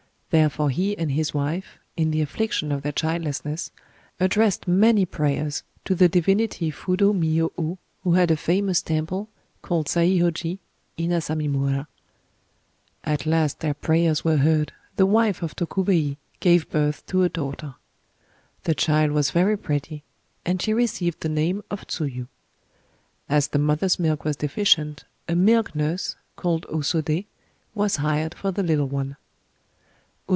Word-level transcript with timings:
Therefore 0.31 0.69
he 0.69 0.97
and 0.97 1.11
his 1.11 1.33
wife, 1.33 1.77
in 1.97 2.11
the 2.11 2.21
affliction 2.21 2.71
of 2.71 2.83
their 2.83 2.93
childlessness, 2.93 3.69
addressed 4.17 4.65
many 4.65 5.05
prayers 5.05 5.63
to 5.83 5.93
the 5.93 6.07
divinity 6.07 6.71
Fudō 6.71 7.11
Myō 7.19 7.51
Ō, 7.59 7.77
who 8.05 8.13
had 8.13 8.31
a 8.31 8.37
famous 8.37 8.81
temple, 8.81 9.27
called 9.61 9.87
Saihōji, 9.87 10.59
in 10.95 11.09
Asamimura. 11.09 11.85
At 13.03 13.25
last 13.25 13.59
their 13.59 13.73
prayers 13.73 14.23
were 14.23 14.37
heard: 14.37 14.71
the 14.95 15.05
wife 15.05 15.43
of 15.43 15.53
Tokubei 15.53 16.15
gave 16.39 16.69
birth 16.69 17.05
to 17.07 17.23
a 17.23 17.27
daughter. 17.29 17.75
The 18.63 18.73
child 18.73 19.11
was 19.11 19.31
very 19.31 19.57
pretty; 19.57 20.01
and 20.45 20.61
she 20.61 20.73
received 20.73 21.19
the 21.19 21.27
name 21.27 21.61
of 21.69 21.85
Tsuyu. 21.87 22.27
As 23.27 23.49
the 23.49 23.59
mother's 23.59 23.99
milk 23.99 24.23
was 24.23 24.37
deficient, 24.37 25.03
a 25.27 25.35
milk 25.35 25.75
nurse, 25.75 26.15
called 26.37 26.65
O 26.69 26.77
Sodé, 26.77 27.25
was 27.75 27.97
hired 27.97 28.33
for 28.33 28.51
the 28.51 28.63
little 28.63 28.87
one. 28.87 29.17